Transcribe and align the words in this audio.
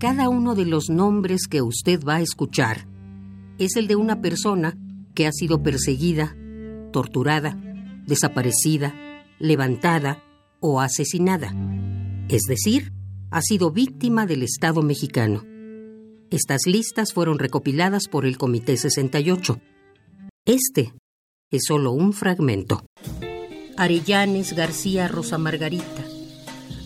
Cada 0.00 0.30
uno 0.30 0.54
de 0.54 0.64
los 0.64 0.88
nombres 0.88 1.42
que 1.46 1.60
usted 1.60 2.02
va 2.02 2.16
a 2.16 2.20
escuchar 2.22 2.86
es 3.58 3.76
el 3.76 3.86
de 3.86 3.96
una 3.96 4.22
persona 4.22 4.74
que 5.14 5.26
ha 5.26 5.30
sido 5.30 5.62
perseguida, 5.62 6.34
torturada, 6.90 7.60
desaparecida, 8.06 8.94
levantada 9.38 10.24
o 10.58 10.80
asesinada. 10.80 11.54
Es 12.30 12.44
decir, 12.48 12.94
ha 13.30 13.42
sido 13.42 13.72
víctima 13.72 14.24
del 14.24 14.42
Estado 14.42 14.80
mexicano. 14.80 15.44
Estas 16.30 16.62
listas 16.64 17.12
fueron 17.12 17.38
recopiladas 17.38 18.08
por 18.08 18.24
el 18.24 18.38
Comité 18.38 18.78
68. 18.78 19.60
Este 20.46 20.94
es 21.50 21.64
solo 21.68 21.92
un 21.92 22.14
fragmento. 22.14 22.86
Arellanes 23.76 24.54
García 24.54 25.08
Rosa 25.08 25.36
Margarita. 25.36 26.06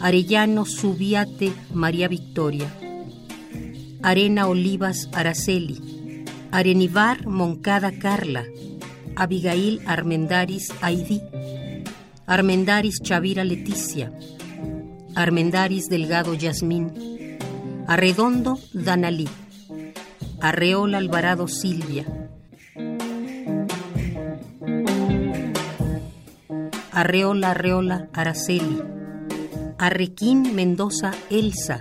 Arellano 0.00 0.64
Subiate 0.64 1.52
María 1.72 2.08
Victoria. 2.08 2.80
Arena 4.04 4.48
Olivas 4.48 5.08
Araceli. 5.14 5.80
Arenivar 6.52 7.26
Moncada 7.26 7.90
Carla. 7.98 8.44
Abigail 9.16 9.80
Armendaris 9.86 10.74
Aidí. 10.82 11.22
Armendaris 12.26 13.00
Chavira 13.02 13.44
Leticia. 13.44 14.12
Armendaris 15.14 15.88
Delgado 15.88 16.34
Yasmín. 16.34 16.92
Arredondo 17.88 18.58
Danalí. 18.74 19.26
Arreola 20.38 20.98
Alvarado 20.98 21.48
Silvia. 21.48 22.04
Arreola 26.92 27.52
Arreola 27.52 28.08
Araceli. 28.12 28.82
Arrequín 29.78 30.54
Mendoza 30.54 31.12
Elsa. 31.30 31.80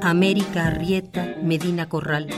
América 0.00 0.68
Arrieta 0.68 1.34
Medina 1.42 1.88
Corral. 1.88 2.28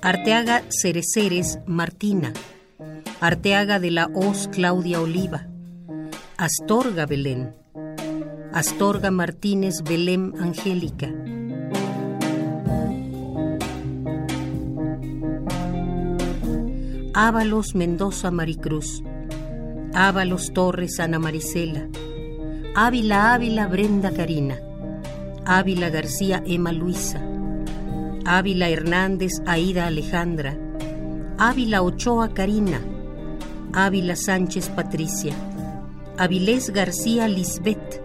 Arteaga 0.00 0.62
Cereceres 0.70 1.58
Martina. 1.66 2.32
Arteaga 3.20 3.78
de 3.78 3.90
la 3.90 4.10
Hoz 4.14 4.48
Claudia 4.50 5.02
Oliva. 5.02 5.46
Astorga 6.38 7.04
Belén. 7.04 7.54
Astorga 8.52 9.10
Martínez 9.10 9.82
Belém 9.82 10.32
Angélica. 10.40 11.12
Ábalos 17.12 17.74
Mendoza 17.74 18.30
Maricruz. 18.30 19.02
Ábalos 19.92 20.52
Torres 20.54 20.98
Ana 20.98 21.18
Marisela. 21.18 21.88
Ávila 22.74 23.34
Ávila 23.34 23.66
Brenda 23.66 24.12
Karina. 24.12 24.65
Ávila 25.46 25.90
García 25.90 26.42
Emma 26.44 26.72
Luisa. 26.72 27.20
Ávila 28.24 28.68
Hernández 28.68 29.32
Aida 29.46 29.86
Alejandra. 29.86 30.58
Ávila 31.38 31.82
Ochoa 31.82 32.34
Karina. 32.34 32.80
Ávila 33.72 34.16
Sánchez 34.16 34.68
Patricia. 34.68 35.34
Avilés 36.18 36.70
García 36.70 37.28
Lisbeth, 37.28 38.00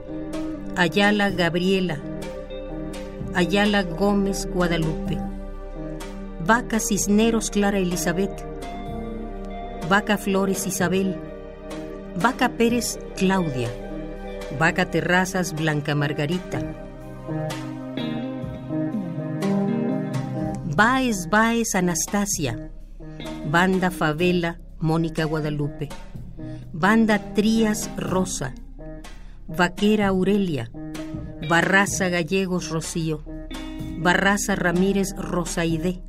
Ayala 0.76 1.30
Gabriela, 1.30 1.98
Ayala 3.34 3.84
Gómez 3.84 4.50
Guadalupe, 4.54 5.18
Vaca 6.46 6.82
Cisneros 6.82 7.50
Clara 7.50 7.78
Elizabeth, 7.80 8.46
Vaca 9.88 10.18
Flores 10.18 10.68
Isabel, 10.68 11.16
Vaca 12.22 12.50
Pérez 12.50 13.00
Claudia, 13.16 13.70
Vaca 14.60 14.92
Terrazas 14.92 15.54
Blanca 15.54 15.96
Margarita, 15.96 16.60
Baez 20.76 21.30
Baez 21.30 21.76
Anastasia, 21.76 22.72
Banda 23.50 23.92
Favela 23.92 24.60
Mónica 24.80 25.26
Guadalupe. 25.26 25.90
Banda 26.74 27.20
Trías 27.36 27.90
Rosa, 27.98 28.56
Vaquera 29.48 30.08
Aurelia, 30.08 30.72
Barraza 31.48 32.10
Gallegos 32.10 32.70
Rocío, 32.70 33.24
Barraza 34.00 34.56
Ramírez 34.56 35.14
Rosaide, 35.16 36.02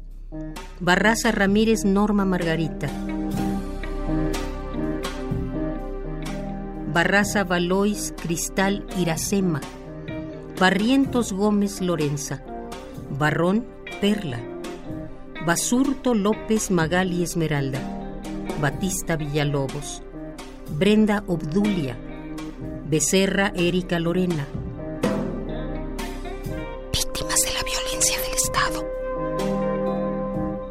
Barraza 0.81 1.33
Ramírez 1.33 1.85
Norma 1.85 2.25
Margarita, 2.25 2.89
Barraza 6.95 7.45
Valois 7.45 8.15
Cristal 8.23 8.87
Iracema, 8.97 9.61
Barrientos 10.59 11.33
Gómez 11.33 11.81
Lorenza, 11.81 12.43
Barrón 13.19 13.67
Perla, 14.01 14.39
Basurto 15.45 16.15
López 16.15 16.71
Magali 16.71 17.23
Esmeralda, 17.23 17.81
Batista 18.61 19.17
Villalobos, 19.17 20.03
Brenda 20.79 21.25
Obdulia, 21.27 21.97
Becerra 22.87 23.53
Erika 23.57 23.99
Lorena. 23.99 24.47
Víctimas 26.93 27.41
de 27.41 27.53
la 27.55 27.63
violencia 27.65 28.19
del 28.21 28.35
Estado. 28.35 28.87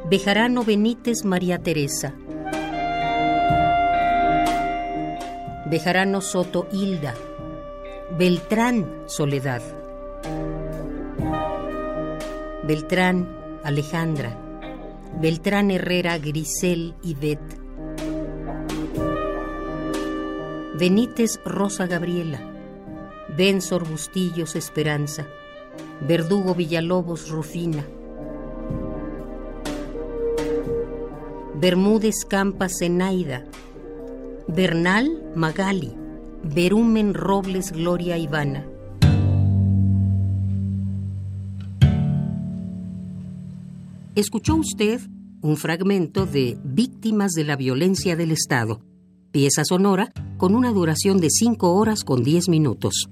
Bejarano 0.10 0.64
Benítez 0.64 1.26
María 1.26 1.60
Teresa. 1.60 2.14
Bejarano 5.66 6.22
Soto 6.22 6.68
Hilda. 6.72 7.14
Beltrán 8.18 9.04
Soledad. 9.06 9.62
Beltrán 12.68 13.28
Alejandra. 13.64 14.38
Beltrán 15.22 15.72
Herrera 15.72 16.18
Grisel 16.18 16.94
Ivette. 17.04 17.58
Benítez 20.78 21.40
Rosa 21.46 21.88
Gabriela, 21.88 22.42
Benzor 23.38 23.88
Bustillos 23.88 24.56
Esperanza, 24.56 25.28
Verdugo 26.02 26.54
Villalobos 26.54 27.30
Rufina, 27.30 27.86
Bermúdez 31.56 32.26
Campas 32.28 32.80
Zenaida, 32.80 33.46
Bernal 34.48 35.32
Magali, 35.36 36.01
Berumen 36.44 37.14
Robles 37.14 37.72
Gloria 37.72 38.18
Ivana. 38.18 38.66
Escuchó 44.16 44.56
usted 44.56 45.02
un 45.42 45.58
fragmento 45.58 46.26
de 46.26 46.58
Víctimas 46.64 47.32
de 47.32 47.44
la 47.44 47.56
Violencia 47.56 48.16
del 48.16 48.32
Estado 48.32 48.82
pieza 49.32 49.64
sonora 49.64 50.12
con 50.38 50.56
una 50.56 50.72
duración 50.72 51.20
de 51.20 51.30
5 51.30 51.74
horas 51.74 52.04
con 52.04 52.24
10 52.24 52.50
minutos. 52.50 53.10